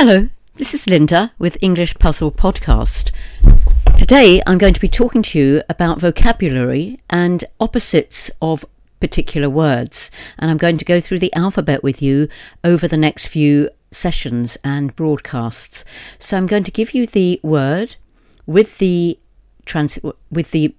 Hello, 0.00 0.28
this 0.54 0.74
is 0.74 0.88
Linda 0.88 1.32
with 1.40 1.60
English 1.60 1.98
Puzzle 1.98 2.30
Podcast. 2.30 3.10
Today 3.98 4.40
I'm 4.46 4.56
going 4.56 4.72
to 4.74 4.80
be 4.80 4.86
talking 4.86 5.22
to 5.22 5.38
you 5.40 5.62
about 5.68 6.00
vocabulary 6.00 7.00
and 7.10 7.42
opposites 7.58 8.30
of 8.40 8.64
particular 9.00 9.50
words, 9.50 10.12
and 10.38 10.52
I'm 10.52 10.56
going 10.56 10.78
to 10.78 10.84
go 10.84 11.00
through 11.00 11.18
the 11.18 11.34
alphabet 11.34 11.82
with 11.82 12.00
you 12.00 12.28
over 12.62 12.86
the 12.86 12.96
next 12.96 13.26
few 13.26 13.70
sessions 13.90 14.56
and 14.62 14.94
broadcasts. 14.94 15.84
So 16.20 16.36
I'm 16.36 16.46
going 16.46 16.62
to 16.62 16.70
give 16.70 16.94
you 16.94 17.04
the 17.04 17.40
word 17.42 17.96
with 18.46 18.78
the 18.78 19.18
trans- 19.68 20.00
with 20.30 20.50
the 20.50 20.74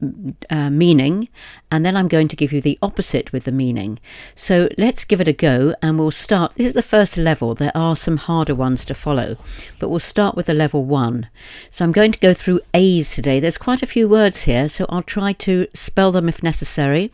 uh, 0.49 0.70
meaning, 0.70 1.30
and 1.71 1.85
then 1.85 1.95
I'm 1.95 2.07
going 2.07 2.27
to 2.27 2.35
give 2.35 2.52
you 2.52 2.61
the 2.61 2.77
opposite 2.81 3.31
with 3.31 3.45
the 3.45 3.52
meaning. 3.52 3.99
So 4.35 4.67
let's 4.77 5.05
give 5.05 5.21
it 5.21 5.27
a 5.27 5.33
go, 5.33 5.73
and 5.81 5.97
we'll 5.97 6.11
start. 6.11 6.55
This 6.55 6.67
is 6.67 6.73
the 6.73 6.81
first 6.81 7.16
level. 7.16 7.55
There 7.55 7.72
are 7.75 7.95
some 7.95 8.17
harder 8.17 8.55
ones 8.55 8.83
to 8.86 8.94
follow, 8.94 9.38
but 9.80 9.89
we'll 9.89 10.00
start 10.00 10.36
with 10.36 10.47
the 10.47 10.53
level 10.53 10.83
one. 10.83 11.30
So 11.69 11.86
I'm 11.86 11.91
going 11.91 12.11
to 12.11 12.19
go 12.19 12.33
through 12.33 12.61
A's 12.73 13.16
today. 13.16 13.39
There's 13.39 13.58
quite 13.58 13.83
a 13.83 13.88
few 13.88 14.09
words 14.09 14.44
here, 14.44 14.67
so 14.67 14.86
I'll 14.89 15.03
try 15.03 15.33
to 15.33 15.67
spell 15.73 16.11
them 16.11 16.28
if 16.28 16.44
necessary 16.44 17.11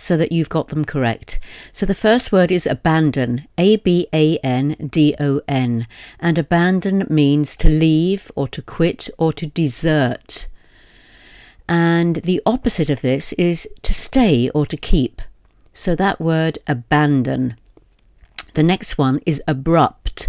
so 0.00 0.16
that 0.16 0.32
you've 0.32 0.48
got 0.48 0.68
them 0.68 0.84
correct. 0.84 1.38
So 1.72 1.84
the 1.84 1.94
first 1.94 2.32
word 2.32 2.50
is 2.50 2.66
abandon, 2.66 3.46
A 3.58 3.76
B 3.76 4.08
A 4.14 4.38
N 4.38 4.76
D 4.90 5.14
O 5.20 5.42
N, 5.46 5.86
and 6.18 6.38
abandon 6.38 7.06
means 7.10 7.54
to 7.56 7.68
leave 7.68 8.32
or 8.34 8.48
to 8.48 8.62
quit 8.62 9.10
or 9.18 9.32
to 9.34 9.46
desert. 9.46 10.48
And 11.70 12.16
the 12.16 12.42
opposite 12.44 12.90
of 12.90 13.00
this 13.00 13.32
is 13.34 13.68
to 13.82 13.94
stay 13.94 14.50
or 14.50 14.66
to 14.66 14.76
keep. 14.76 15.22
So 15.72 15.94
that 15.94 16.20
word 16.20 16.58
abandon. 16.66 17.56
The 18.54 18.64
next 18.64 18.98
one 18.98 19.20
is 19.24 19.40
abrupt, 19.46 20.26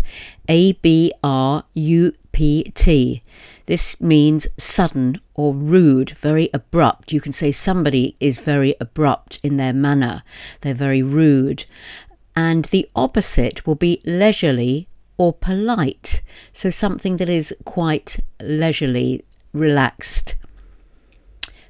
A 0.47 0.73
B 0.73 1.11
R 1.23 1.63
U 1.73 2.13
P 2.31 2.71
T. 2.75 3.23
This 3.65 3.99
means 3.99 4.47
sudden 4.55 5.19
or 5.33 5.55
rude, 5.55 6.11
very 6.11 6.51
abrupt. 6.53 7.11
You 7.11 7.19
can 7.19 7.31
say 7.31 7.51
somebody 7.51 8.15
is 8.19 8.37
very 8.37 8.75
abrupt 8.79 9.39
in 9.41 9.57
their 9.57 9.73
manner, 9.73 10.21
they're 10.61 10.75
very 10.75 11.01
rude. 11.01 11.65
And 12.35 12.65
the 12.65 12.87
opposite 12.95 13.65
will 13.65 13.75
be 13.75 13.99
leisurely 14.05 14.87
or 15.17 15.33
polite. 15.33 16.21
So 16.53 16.69
something 16.69 17.17
that 17.17 17.29
is 17.29 17.55
quite 17.65 18.19
leisurely, 18.39 19.25
relaxed. 19.53 20.35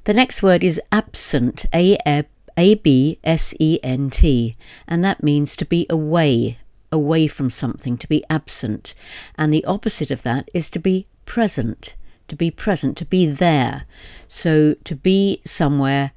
The 0.05 0.13
next 0.15 0.41
word 0.41 0.63
is 0.63 0.81
absent, 0.91 1.65
A 1.71 2.25
B 2.57 3.19
S 3.23 3.53
E 3.59 3.79
N 3.83 4.09
T, 4.09 4.57
and 4.87 5.03
that 5.03 5.21
means 5.21 5.55
to 5.55 5.65
be 5.65 5.85
away, 5.91 6.57
away 6.91 7.27
from 7.27 7.51
something, 7.51 7.97
to 7.97 8.07
be 8.07 8.23
absent. 8.27 8.95
And 9.35 9.53
the 9.53 9.63
opposite 9.65 10.09
of 10.09 10.23
that 10.23 10.49
is 10.55 10.71
to 10.71 10.79
be 10.79 11.05
present, 11.25 11.95
to 12.29 12.35
be 12.35 12.49
present, 12.49 12.97
to 12.97 13.05
be 13.05 13.27
there. 13.27 13.85
So 14.27 14.73
to 14.85 14.95
be 14.95 15.39
somewhere 15.45 16.13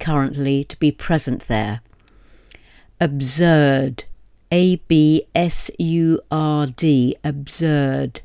currently, 0.00 0.64
to 0.64 0.78
be 0.78 0.90
present 0.90 1.42
there. 1.42 1.82
Absurd, 2.98 4.04
A 4.50 4.76
B 4.88 5.26
S 5.34 5.70
U 5.78 6.22
R 6.30 6.66
D, 6.66 7.16
absurd, 7.22 8.22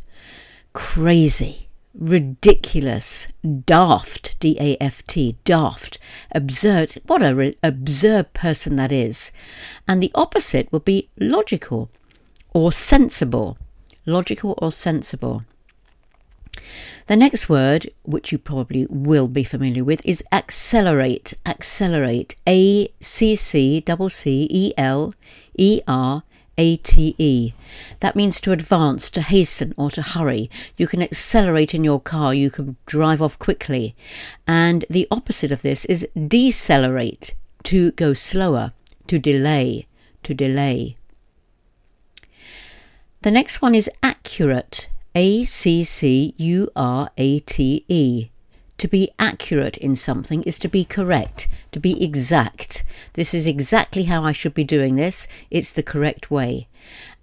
crazy 0.71 1.67
ridiculous, 1.93 3.27
daft, 3.65 4.39
D 4.39 4.57
A 4.59 4.77
F 4.81 5.05
T, 5.07 5.37
daft, 5.43 5.99
absurd. 6.31 7.01
What 7.05 7.21
a 7.21 7.35
re- 7.35 7.55
absurd 7.61 8.33
person 8.33 8.75
that 8.77 8.91
is. 8.91 9.31
And 9.87 10.01
the 10.01 10.11
opposite 10.15 10.71
would 10.71 10.85
be 10.85 11.09
logical 11.19 11.89
or 12.53 12.71
sensible. 12.71 13.57
Logical 14.05 14.57
or 14.61 14.71
sensible. 14.71 15.43
The 17.07 17.15
next 17.15 17.49
word, 17.49 17.89
which 18.03 18.31
you 18.31 18.37
probably 18.37 18.85
will 18.89 19.27
be 19.27 19.43
familiar 19.43 19.83
with, 19.83 20.01
is 20.05 20.23
accelerate. 20.31 21.33
Accelerate. 21.45 22.35
A 22.47 22.87
C 22.99 23.35
C 23.35 23.83
C 24.09 24.47
E 24.49 24.73
L 24.77 25.13
E 25.57 25.81
R 25.87 26.23
ATE. 26.61 27.53
That 28.01 28.15
means 28.15 28.39
to 28.41 28.51
advance, 28.51 29.09
to 29.11 29.21
hasten, 29.21 29.73
or 29.77 29.89
to 29.91 30.01
hurry. 30.01 30.49
You 30.77 30.85
can 30.85 31.01
accelerate 31.01 31.73
in 31.73 31.83
your 31.83 31.99
car, 31.99 32.33
you 32.33 32.51
can 32.51 32.77
drive 32.85 33.21
off 33.21 33.39
quickly. 33.39 33.95
And 34.47 34.85
the 34.89 35.07
opposite 35.09 35.51
of 35.51 35.63
this 35.63 35.85
is 35.85 36.07
decelerate, 36.15 37.33
to 37.63 37.91
go 37.93 38.13
slower, 38.13 38.73
to 39.07 39.17
delay, 39.17 39.87
to 40.23 40.33
delay. 40.33 40.95
The 43.23 43.31
next 43.31 43.61
one 43.61 43.75
is 43.75 43.89
accurate, 44.01 44.89
A 45.15 45.43
C 45.43 45.83
C 45.83 46.33
U 46.37 46.69
R 46.75 47.09
A 47.17 47.39
T 47.39 47.85
E. 47.87 48.30
To 48.81 48.87
be 48.87 49.11
accurate 49.19 49.77
in 49.77 49.95
something 49.95 50.41
is 50.41 50.57
to 50.57 50.67
be 50.67 50.83
correct, 50.83 51.47
to 51.71 51.79
be 51.79 52.03
exact. 52.03 52.83
This 53.13 53.31
is 53.31 53.45
exactly 53.45 54.05
how 54.05 54.23
I 54.23 54.31
should 54.31 54.55
be 54.55 54.63
doing 54.63 54.95
this. 54.95 55.27
It's 55.51 55.71
the 55.71 55.83
correct 55.83 56.31
way. 56.31 56.67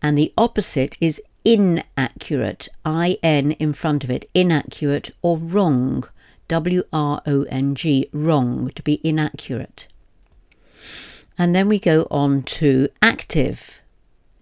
And 0.00 0.16
the 0.16 0.32
opposite 0.38 0.96
is 1.00 1.20
inaccurate, 1.44 2.68
I 2.84 3.18
N 3.24 3.50
in 3.58 3.72
front 3.72 4.04
of 4.04 4.10
it, 4.10 4.30
inaccurate 4.34 5.10
or 5.20 5.36
wrong, 5.36 6.04
W 6.46 6.84
R 6.92 7.22
O 7.26 7.42
N 7.50 7.74
G, 7.74 8.08
wrong, 8.12 8.70
to 8.76 8.82
be 8.84 9.00
inaccurate. 9.02 9.88
And 11.36 11.56
then 11.56 11.66
we 11.66 11.80
go 11.80 12.06
on 12.08 12.42
to 12.60 12.86
active. 13.02 13.82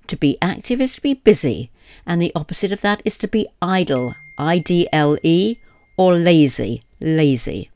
To 0.08 0.16
be 0.16 0.36
active 0.42 0.82
is 0.82 0.96
to 0.96 1.00
be 1.00 1.14
busy, 1.14 1.70
and 2.04 2.20
the 2.20 2.32
opposite 2.34 2.72
of 2.72 2.82
that 2.82 3.00
is 3.06 3.16
to 3.16 3.26
be 3.26 3.48
idle, 3.62 4.14
I 4.36 4.58
D 4.58 4.86
L 4.92 5.16
E, 5.22 5.56
or 5.96 6.12
lazy, 6.12 6.82
lazy. 7.00 7.70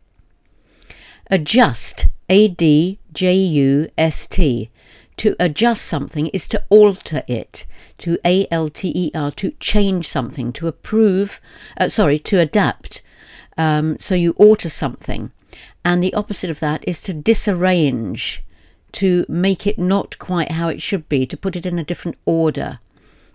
Adjust, 1.31 2.09
A 2.29 2.49
D 2.49 2.99
J 3.13 3.35
U 3.35 3.89
S 3.97 4.27
T. 4.27 4.71
To 5.19 5.37
adjust 5.39 5.85
something 5.85 6.29
is 6.29 6.49
to 6.49 6.65
alter 6.71 7.23
it, 7.29 7.67
to 7.99 8.19
A 8.25 8.47
L 8.51 8.69
T 8.69 8.91
E 8.95 9.11
R, 9.15 9.31
to 9.33 9.51
change 9.61 10.09
something, 10.09 10.53
to 10.55 10.67
approve, 10.67 11.41
uh, 11.79 11.89
sorry, 11.89 12.19
to 12.21 12.39
adapt. 12.41 13.03
Um, 13.59 13.99
so 13.99 14.15
you 14.15 14.33
alter 14.39 14.71
something. 14.71 15.31
And 15.85 16.03
the 16.03 16.15
opposite 16.15 16.51
of 16.51 16.61
that 16.61 16.83
is 16.89 17.03
to 17.03 17.13
disarrange, 17.13 18.43
to 18.93 19.27
make 19.29 19.67
it 19.67 19.79
not 19.79 20.19
quite 20.19 20.53
how 20.53 20.69
it 20.69 20.81
should 20.81 21.09
be, 21.09 21.27
to 21.27 21.37
put 21.37 21.55
it 21.55 21.67
in 21.67 21.79
a 21.79 21.85
different 21.85 22.19
order, 22.25 22.79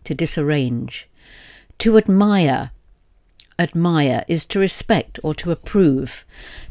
to 0.03 0.13
disarrange. 0.13 1.07
To 1.79 1.97
admire, 1.97 2.71
admire 3.57 4.25
is 4.27 4.45
to 4.45 4.59
respect 4.59 5.19
or 5.23 5.33
to 5.35 5.51
approve. 5.51 6.25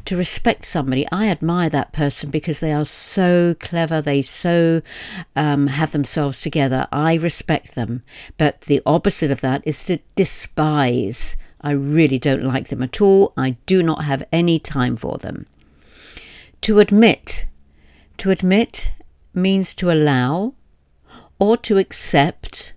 To 0.04 0.16
respect 0.16 0.64
somebody, 0.64 1.06
I 1.10 1.28
admire 1.28 1.70
that 1.70 1.92
person 1.92 2.30
because 2.30 2.60
they 2.60 2.72
are 2.72 2.84
so 2.84 3.54
clever, 3.58 4.00
they 4.00 4.22
so 4.22 4.82
um, 5.34 5.68
have 5.68 5.92
themselves 5.92 6.40
together. 6.40 6.86
I 6.92 7.14
respect 7.14 7.74
them. 7.74 8.02
But 8.36 8.62
the 8.62 8.82
opposite 8.84 9.30
of 9.30 9.40
that 9.40 9.62
is 9.64 9.84
to 9.84 9.98
despise. 10.14 11.36
I 11.60 11.70
really 11.70 12.18
don't 12.18 12.44
like 12.44 12.68
them 12.68 12.82
at 12.82 13.00
all. 13.00 13.32
I 13.36 13.56
do 13.64 13.82
not 13.82 14.04
have 14.04 14.26
any 14.30 14.58
time 14.58 14.96
for 14.96 15.16
them. 15.18 15.46
To 16.62 16.78
admit. 16.78 17.46
To 18.18 18.30
admit 18.30 18.92
means 19.32 19.74
to 19.74 19.90
allow 19.90 20.54
or 21.38 21.56
to 21.58 21.78
accept 21.78 22.74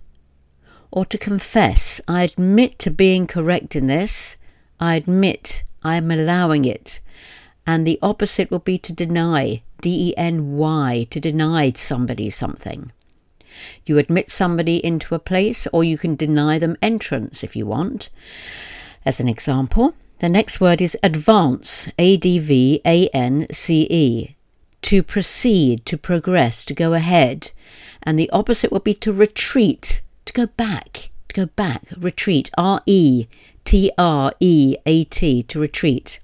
or 0.90 1.04
to 1.06 1.18
confess. 1.18 2.00
I 2.08 2.24
admit 2.24 2.78
to 2.80 2.90
being 2.90 3.26
correct 3.26 3.76
in 3.76 3.86
this. 3.86 4.36
I 4.80 4.94
admit 4.96 5.64
I 5.82 5.96
am 5.96 6.10
allowing 6.10 6.64
it. 6.64 7.00
And 7.66 7.86
the 7.86 7.98
opposite 8.00 8.50
will 8.50 8.60
be 8.60 8.78
to 8.78 8.92
deny, 8.92 9.62
D 9.80 10.10
E 10.10 10.14
N 10.16 10.56
Y, 10.56 11.06
to 11.10 11.20
deny 11.20 11.70
somebody 11.72 12.30
something. 12.30 12.92
You 13.84 13.98
admit 13.98 14.30
somebody 14.30 14.84
into 14.84 15.14
a 15.14 15.18
place, 15.18 15.66
or 15.72 15.84
you 15.84 15.98
can 15.98 16.14
deny 16.14 16.58
them 16.58 16.76
entrance 16.80 17.42
if 17.42 17.56
you 17.56 17.66
want. 17.66 18.08
As 19.04 19.20
an 19.20 19.28
example, 19.28 19.94
the 20.20 20.28
next 20.28 20.60
word 20.60 20.80
is 20.80 20.96
advance, 21.02 21.90
A 21.98 22.16
D 22.16 22.38
V 22.38 22.80
A 22.84 23.08
N 23.08 23.46
C 23.50 23.86
E, 23.90 24.36
to 24.82 25.02
proceed, 25.02 25.84
to 25.86 25.98
progress, 25.98 26.64
to 26.64 26.74
go 26.74 26.94
ahead. 26.94 27.52
And 28.02 28.18
the 28.18 28.30
opposite 28.30 28.72
will 28.72 28.80
be 28.80 28.94
to 28.94 29.12
retreat, 29.12 30.02
to 30.28 30.32
go 30.34 30.46
back, 30.46 31.10
to 31.28 31.34
go 31.34 31.46
back, 31.46 31.82
retreat, 31.96 32.50
R 32.56 32.82
E 32.86 33.26
T 33.64 33.90
R 33.98 34.32
E 34.40 34.76
A 34.86 35.04
T, 35.04 35.42
to 35.42 35.58
retreat. 35.58 36.20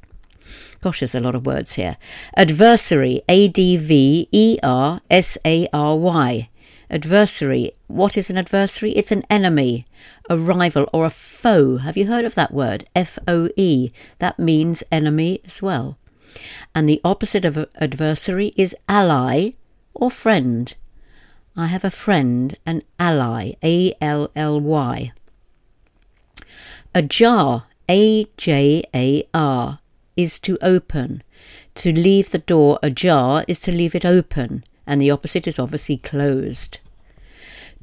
Gosh, 0.81 1.01
there's 1.01 1.15
a 1.15 1.21
lot 1.21 1.35
of 1.35 1.47
words 1.47 1.75
here. 1.75 1.97
Adversary, 2.37 3.23
A 3.29 3.49
D 3.49 3.79
V 3.79 4.29
E 4.31 4.59
R 4.63 5.01
S 5.11 5.39
A 5.45 5.67
R 5.73 5.97
Y. 5.97 6.51
Adversary. 6.91 7.73
What 7.87 8.19
is 8.19 8.29
an 8.29 8.37
adversary? 8.37 8.93
It's 8.93 9.11
an 9.11 9.25
enemy, 9.31 9.87
a 10.29 10.39
rival, 10.39 10.87
or 10.93 11.07
a 11.07 11.11
foe. 11.11 11.79
Have 11.79 11.97
you 11.97 12.07
heard 12.07 12.27
of 12.27 12.35
that 12.35 12.53
word? 12.53 12.85
F 12.95 13.19
O 13.27 13.49
E. 13.57 13.91
That 14.19 14.39
means 14.39 14.85
enemy 14.93 15.41
as 15.47 15.63
well. 15.63 15.97
And 16.75 16.87
the 16.87 17.01
opposite 17.03 17.47
of 17.47 17.69
adversary 17.77 18.53
is 18.57 18.77
ally 18.87 19.53
or 19.95 20.11
friend. 20.11 20.75
I 21.57 21.67
have 21.67 21.85
a 21.85 21.91
friend, 21.91 22.57
an 22.67 22.83
ally, 22.99 23.53
A 23.63 23.95
L 24.01 24.29
L 24.35 24.61
Y. 24.61 25.13
Ajar, 26.93 27.67
A 27.89 28.27
J 28.37 28.83
A 28.93 29.23
R, 29.33 29.79
is 30.17 30.41
to 30.41 30.59
open. 30.61 31.23
To 31.77 31.93
leave 31.93 32.33
the 32.33 32.39
door 32.39 32.81
ajar 32.83 33.45
is 33.47 33.61
to 33.61 33.73
leave 33.73 33.95
it 33.95 34.05
open, 34.05 34.65
and 34.85 35.01
the 35.01 35.13
opposite 35.13 35.47
is 35.47 35.61
obviously 35.61 35.97
closed. 35.97 36.79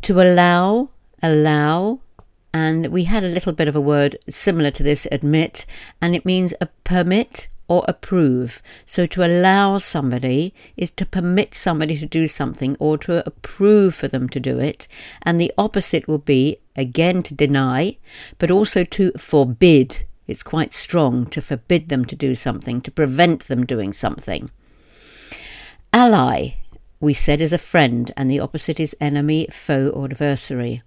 To 0.01 0.19
allow, 0.19 0.89
allow, 1.23 2.01
and 2.53 2.87
we 2.87 3.05
had 3.05 3.23
a 3.23 3.29
little 3.29 3.53
bit 3.53 3.69
of 3.69 3.75
a 3.75 3.81
word 3.81 4.17
similar 4.27 4.71
to 4.71 4.83
this, 4.83 5.07
admit, 5.13 5.65
and 6.01 6.13
it 6.13 6.25
means 6.25 6.53
a 6.59 6.67
permit 6.83 7.47
or 7.67 7.85
approve. 7.87 8.61
So 8.85 9.05
to 9.05 9.25
allow 9.25 9.77
somebody 9.77 10.53
is 10.75 10.91
to 10.91 11.05
permit 11.05 11.55
somebody 11.55 11.97
to 11.97 12.05
do 12.05 12.27
something 12.27 12.75
or 12.79 12.97
to 12.99 13.25
approve 13.25 13.95
for 13.95 14.07
them 14.07 14.27
to 14.29 14.39
do 14.39 14.59
it. 14.59 14.87
And 15.21 15.39
the 15.39 15.53
opposite 15.57 16.07
will 16.07 16.17
be, 16.17 16.57
again, 16.75 17.23
to 17.23 17.33
deny, 17.33 17.97
but 18.37 18.51
also 18.51 18.83
to 18.83 19.11
forbid. 19.13 20.03
It's 20.27 20.43
quite 20.43 20.73
strong 20.73 21.25
to 21.27 21.41
forbid 21.41 21.89
them 21.89 22.05
to 22.05 22.15
do 22.15 22.35
something, 22.35 22.81
to 22.81 22.91
prevent 22.91 23.47
them 23.47 23.65
doing 23.65 23.93
something. 23.93 24.49
Ally, 25.93 26.55
we 27.01 27.13
said, 27.13 27.41
is 27.41 27.51
a 27.51 27.57
friend, 27.57 28.11
and 28.15 28.29
the 28.29 28.39
opposite 28.39 28.79
is 28.79 28.95
enemy, 29.01 29.47
foe, 29.51 29.89
or 29.89 30.05
adversary. 30.05 30.81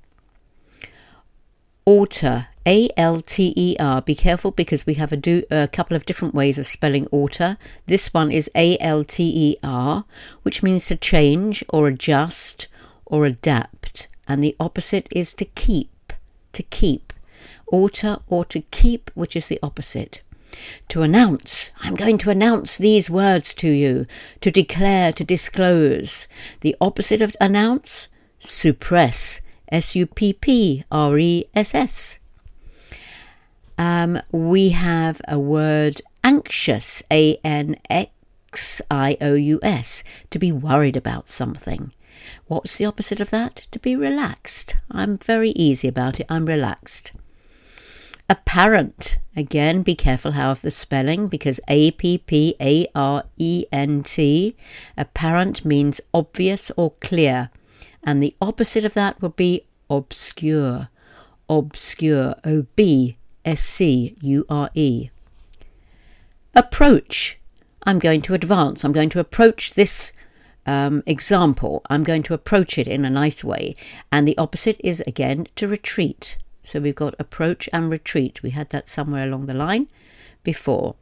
Alter, 1.85 2.49
A 2.67 2.89
L 2.97 3.21
T 3.21 3.53
E 3.57 3.77
R. 3.79 4.01
Be 4.01 4.15
careful 4.15 4.51
because 4.51 4.87
we 4.87 4.95
have 4.95 5.13
a, 5.13 5.17
do, 5.17 5.43
a 5.51 5.69
couple 5.69 5.97
of 5.97 6.07
different 6.07 6.35
ways 6.35 6.59
of 6.59 6.67
spelling 6.67 7.07
alter. 7.09 7.59
This 7.87 8.15
one 8.15 8.33
is 8.33 8.51
A 8.55 8.79
L 8.79 9.05
T 9.05 9.23
E 9.51 9.57
R, 9.63 10.05
which 10.43 10.63
means 10.63 10.87
to 10.87 10.97
change 10.97 11.63
or 11.69 11.89
adjust 11.89 12.69
or 13.05 13.27
adapt. 13.27 14.09
And 14.27 14.43
the 14.43 14.57
opposite 14.59 15.09
is 15.11 15.35
to 15.35 15.45
keep, 15.45 16.13
to 16.53 16.63
keep. 16.63 17.13
Alter 17.67 18.19
or 18.29 18.45
to 18.47 18.61
keep, 18.61 19.11
which 19.15 19.37
is 19.37 19.49
the 19.49 19.59
opposite. 19.63 20.23
To 20.89 21.03
announce, 21.03 21.73
I'm 21.81 21.97
going 21.97 22.17
to 22.19 22.31
announce 22.31 22.79
these 22.79 23.11
words 23.11 23.53
to 23.55 23.69
you. 23.69 24.07
To 24.41 24.51
declare, 24.51 25.13
to 25.13 25.25
disclose. 25.25 26.29
The 26.61 26.77
opposite 26.81 27.21
of 27.21 27.37
announce, 27.41 28.09
suppress. 28.39 29.43
S 29.71 29.97
U 29.97 30.07
P 30.07 30.33
P 30.33 30.85
R 30.91 31.19
E 31.19 31.45
S 31.55 31.75
S. 31.75 32.21
Um, 33.79 34.21
we 34.31 34.71
have 34.71 35.21
a 35.27 35.39
word 35.39 36.01
anxious, 36.23 37.03
A 37.11 37.39
N 37.45 37.77
X 37.91 38.81
I 38.91 39.17
O 39.21 39.35
U 39.35 39.61
S, 39.63 40.05
to 40.31 40.39
be 40.39 40.53
worried 40.53 40.97
about 40.97 41.29
something. 41.29 41.93
What's 42.47 42.77
the 42.77 42.87
opposite 42.87 43.21
of 43.21 43.31
that? 43.31 43.67
To 43.73 43.79
be 43.79 43.97
relaxed. 43.97 44.77
I'm 44.91 45.17
very 45.17 45.51
easy 45.51 45.89
about 45.89 46.21
it. 46.21 46.27
I'm 46.29 46.47
relaxed. 46.47 47.13
Apparent. 48.31 49.19
Again, 49.37 49.83
be 49.83 49.95
careful 49.95 50.33
how 50.33 50.51
of 50.51 50.63
the 50.63 50.71
spelling 50.71 51.27
because 51.29 51.61
A 51.69 51.91
P 51.91 52.19
P 52.19 52.55
A 52.61 52.87
R 52.95 53.25
E 53.37 53.67
N 53.73 54.03
T. 54.03 54.57
Apparent 54.97 55.65
means 55.65 56.01
obvious 56.15 56.71
or 56.77 56.93
clear 57.01 57.51
and 58.05 58.23
the 58.23 58.35
opposite 58.41 58.85
of 58.85 58.95
that 58.95 59.21
would 59.21 59.35
be 59.35 59.63
obscure. 59.91 60.89
Obscure. 61.49 62.35
O 62.45 62.67
B 62.77 63.17
S 63.45 63.61
C 63.61 64.17
U 64.21 64.47
R 64.49 64.71
E. 64.75 65.11
Approach. 66.55 67.39
I'm 67.87 67.99
going 67.99 68.23
to 68.23 68.35
advance. 68.35 68.85
I'm 68.85 68.93
going 68.93 69.11
to 69.11 69.21
approach 69.21 69.75
this 69.75 70.13
um, 70.67 71.03
example. 71.07 71.83
I'm 71.91 72.03
going 72.03 72.23
to 72.25 72.35
approach 72.35 72.79
it 72.79 72.89
in 72.89 73.05
a 73.05 73.11
nice 73.11 73.45
way. 73.45 73.77
And 74.11 74.27
the 74.27 74.39
opposite 74.39 74.81
is 74.83 75.03
again 75.07 75.47
to 75.57 75.69
retreat. 75.69 76.39
So 76.63 76.81
we've 76.81 76.95
got 76.95 77.15
approach 77.19 77.69
and 77.73 77.91
retreat. 77.91 78.43
We 78.43 78.51
had 78.51 78.71
that 78.71 78.89
somewhere 78.89 79.25
along 79.25 79.47
the 79.47 79.55
line 79.55 79.89
before. 80.43 80.95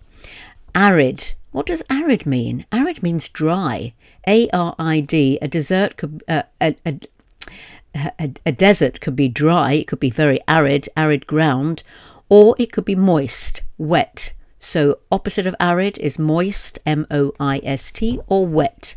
Arid. 0.74 1.34
What 1.52 1.66
does 1.66 1.82
arid 1.90 2.26
mean? 2.26 2.66
Arid 2.72 3.02
means 3.02 3.28
dry. 3.28 3.92
A 4.26 4.48
R 4.50 4.74
I 4.78 5.00
D. 5.00 5.38
A 5.40 5.48
desert 5.48 5.96
could 5.96 6.24
uh, 6.26 6.42
a, 6.60 6.74
a, 6.84 6.98
a, 7.94 8.32
a 8.46 8.52
desert 8.52 9.00
could 9.00 9.14
be 9.14 9.28
dry. 9.28 9.74
It 9.74 9.86
could 9.86 10.00
be 10.00 10.10
very 10.10 10.40
arid, 10.48 10.88
arid 10.96 11.26
ground, 11.26 11.82
or 12.32 12.56
it 12.58 12.73
could 12.73 12.87
be 12.87 12.94
moist, 12.94 13.61
wet. 13.76 14.32
So 14.58 15.00
opposite 15.11 15.46
of 15.46 15.55
arid 15.61 15.99
is 15.99 16.19
moist, 16.19 16.79
M 16.87 17.06
O 17.11 17.32
I 17.38 17.61
S 17.62 17.93
T, 17.93 18.20
or 18.26 18.46
wet. 18.46 18.96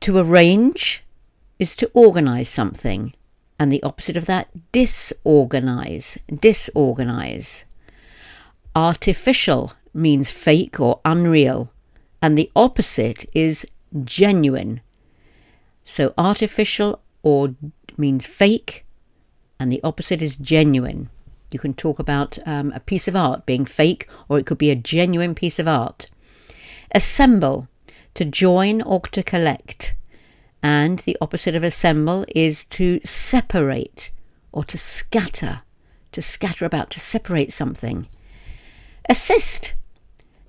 To 0.00 0.18
arrange 0.18 1.04
is 1.60 1.76
to 1.76 1.88
organize 1.94 2.48
something, 2.48 3.14
and 3.56 3.70
the 3.70 3.84
opposite 3.84 4.16
of 4.16 4.26
that, 4.26 4.48
disorganize, 4.72 6.18
disorganize. 6.28 7.64
Artificial 8.74 9.74
means 9.94 10.28
fake 10.28 10.80
or 10.80 11.00
unreal, 11.04 11.70
and 12.20 12.36
the 12.36 12.50
opposite 12.56 13.26
is 13.32 13.64
genuine. 14.02 14.80
So 15.84 16.12
artificial 16.18 17.00
or 17.22 17.54
means 17.96 18.26
fake, 18.26 18.84
and 19.60 19.70
the 19.70 19.80
opposite 19.84 20.20
is 20.20 20.34
genuine. 20.34 21.10
You 21.56 21.60
can 21.60 21.72
talk 21.72 21.98
about 21.98 22.38
um, 22.44 22.70
a 22.72 22.80
piece 22.80 23.08
of 23.08 23.16
art 23.16 23.46
being 23.46 23.64
fake, 23.64 24.06
or 24.28 24.38
it 24.38 24.44
could 24.44 24.58
be 24.58 24.70
a 24.70 24.76
genuine 24.76 25.34
piece 25.34 25.58
of 25.58 25.66
art. 25.66 26.10
Assemble, 26.94 27.66
to 28.12 28.26
join 28.26 28.82
or 28.82 29.00
to 29.00 29.22
collect. 29.22 29.94
And 30.62 30.98
the 30.98 31.16
opposite 31.18 31.54
of 31.54 31.64
assemble 31.64 32.26
is 32.34 32.62
to 32.66 33.00
separate 33.04 34.12
or 34.52 34.64
to 34.64 34.76
scatter, 34.76 35.62
to 36.12 36.20
scatter 36.20 36.66
about, 36.66 36.90
to 36.90 37.00
separate 37.00 37.54
something. 37.54 38.06
Assist, 39.08 39.74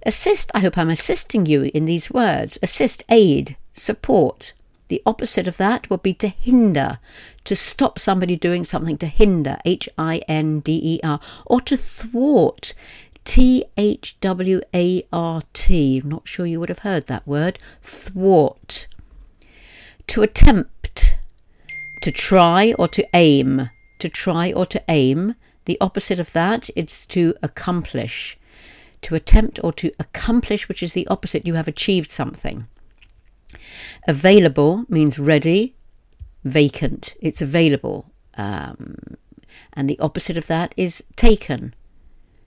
Assist, 0.04 0.52
I 0.54 0.60
hope 0.60 0.78
I'm 0.78 0.90
assisting 0.90 1.46
you 1.46 1.72
in 1.74 1.86
these 1.86 2.12
words. 2.12 2.60
Assist, 2.62 3.02
aid, 3.08 3.56
support. 3.74 4.52
The 4.88 5.02
opposite 5.06 5.48
of 5.48 5.58
that 5.58 5.90
would 5.90 6.02
be 6.02 6.14
to 6.16 6.28
hinder, 6.28 7.00
to 7.44 7.56
stop 7.56 8.00
somebody 8.00 8.36
doing 8.36 8.64
something, 8.64 8.98
to 9.00 9.08
hinder, 9.08 9.58
H 9.66 9.90
I 9.98 10.22
N 10.28 10.60
D 10.60 10.80
E 10.84 11.00
R, 11.04 11.20
or 11.46 11.62
to 11.62 11.76
thwart, 11.76 12.74
T 13.26 13.66
H 13.76 14.18
W 14.22 14.62
A 14.74 15.04
R 15.12 15.42
T. 15.54 16.02
I'm 16.02 16.10
not 16.10 16.28
sure 16.28 16.46
you 16.46 16.60
would 16.60 16.70
have 16.70 16.80
heard 16.80 17.08
that 17.08 17.28
word. 17.28 17.60
Thwart. 17.82 18.88
To 20.08 20.22
attempt, 20.22 21.18
to 22.02 22.12
try 22.12 22.74
or 22.80 22.88
to 22.88 23.06
aim, 23.14 23.70
to 24.00 24.08
try 24.08 24.54
or 24.54 24.66
to 24.68 24.82
aim. 24.88 25.36
The 25.66 25.78
opposite 25.82 26.20
of 26.20 26.32
that 26.32 26.70
is 26.78 27.06
to 27.08 27.36
accomplish 27.44 28.38
to 29.02 29.16
attempt 29.16 29.60
or 29.64 29.72
to 29.74 29.92
accomplish, 30.00 30.68
which 30.68 30.84
is 30.84 30.94
the 30.94 31.08
opposite, 31.08 31.46
you 31.46 31.54
have 31.54 31.68
achieved 31.68 32.12
something. 32.12 32.68
Available 34.08 34.86
means 34.88 35.20
ready, 35.20 35.76
vacant, 36.44 37.16
it's 37.22 37.42
available. 37.42 38.12
Um, 38.36 38.98
and 39.74 39.90
the 39.90 40.00
opposite 40.00 40.38
of 40.38 40.48
that 40.48 40.74
is 40.78 41.04
taken. 41.16 41.74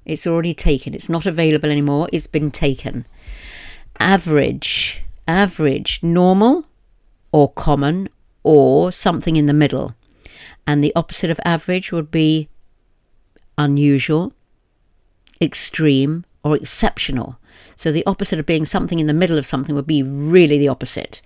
It's 0.05 0.27
already 0.27 0.55
taken. 0.55 0.95
It's 0.95 1.09
not 1.09 1.27
available 1.27 1.71
anymore. 1.71 2.09
It's 2.13 2.27
been 2.27 2.51
taken. 2.51 3.07
Average, 3.99 5.05
average, 5.29 6.03
normal 6.03 6.67
or 7.33 7.53
common 7.53 8.09
or 8.43 8.91
something 8.91 9.37
in 9.37 9.47
the 9.47 9.53
middle. 9.53 9.95
And 10.67 10.83
the 10.83 10.93
opposite 10.97 11.31
of 11.31 11.41
average 11.45 11.93
would 11.93 12.11
be 12.11 12.49
unusual, 13.59 14.33
extreme, 15.41 16.25
or 16.43 16.57
exceptional. 16.57 17.39
So 17.81 17.91
the 17.91 18.05
opposite 18.05 18.39
of 18.39 18.45
being 18.45 18.67
something 18.67 18.99
in 18.99 19.07
the 19.07 19.15
middle 19.15 19.39
of 19.39 19.47
something 19.47 19.75
would 19.75 19.87
be 19.87 20.03
really 20.03 20.59
the 20.59 20.69
opposite. 20.69 21.23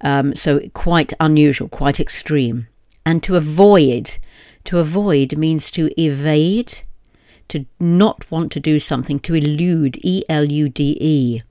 Um, 0.00 0.34
so 0.34 0.60
quite 0.72 1.12
unusual, 1.20 1.68
quite 1.68 2.00
extreme. 2.00 2.68
And 3.04 3.22
to 3.22 3.36
avoid, 3.36 4.16
to 4.64 4.78
avoid 4.78 5.36
means 5.36 5.70
to 5.72 5.90
evade, 6.00 6.84
to 7.48 7.66
not 7.78 8.30
want 8.30 8.50
to 8.52 8.60
do 8.60 8.80
something, 8.80 9.18
to 9.20 9.34
elude, 9.34 9.98
E 10.02 10.24
L 10.26 10.46
U 10.46 10.70
D 10.70 10.96
E. 11.02 11.42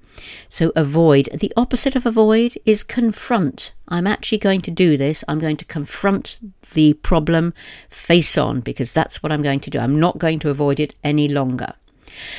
So 0.49 0.71
avoid. 0.75 1.29
The 1.31 1.53
opposite 1.55 1.95
of 1.95 2.07
avoid 2.07 2.57
is 2.65 2.81
confront. 2.81 3.73
I'm 3.87 4.07
actually 4.07 4.39
going 4.39 4.61
to 4.61 4.71
do 4.71 4.97
this. 4.97 5.23
I'm 5.27 5.37
going 5.37 5.57
to 5.57 5.65
confront 5.65 6.39
the 6.73 6.93
problem 6.93 7.53
face 7.87 8.35
on 8.35 8.61
because 8.61 8.93
that's 8.93 9.21
what 9.21 9.31
I'm 9.31 9.43
going 9.43 9.59
to 9.59 9.69
do. 9.69 9.77
I'm 9.77 9.99
not 9.99 10.17
going 10.17 10.39
to 10.39 10.49
avoid 10.49 10.79
it 10.79 10.95
any 11.03 11.27
longer. 11.27 11.75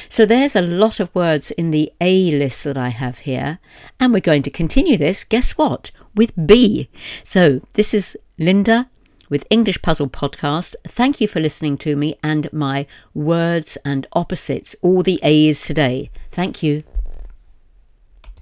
So 0.09 0.27
there's 0.27 0.57
a 0.57 0.63
lot 0.63 1.01
of 1.01 1.15
words 1.15 1.51
in 1.53 1.71
the 1.71 1.93
A 2.01 2.31
list 2.31 2.65
that 2.65 2.77
I 2.77 2.89
have 2.89 3.21
here, 3.21 3.59
and 3.99 4.13
we're 4.13 4.21
going 4.21 4.43
to 4.43 4.51
continue 4.51 4.97
this, 4.97 5.25
guess 5.25 5.53
what, 5.53 5.91
with 6.15 6.33
B. 6.47 6.89
So 7.23 7.61
this 7.75 7.95
is 7.95 8.17
Linda 8.39 8.89
with 9.29 9.47
English 9.51 9.83
Puzzle 9.83 10.09
Podcast. 10.09 10.77
Thank 10.85 11.21
you 11.21 11.29
for 11.29 11.41
listening 11.41 11.79
to 11.79 11.97
me 11.97 12.17
and 12.23 12.53
my 12.53 12.87
words 13.15 13.77
and 13.85 14.07
opposites, 14.13 14.77
all 14.83 15.03
the 15.03 15.19
A's 15.23 15.65
today. 15.65 16.11
Thank 16.31 16.63
you. 16.63 16.85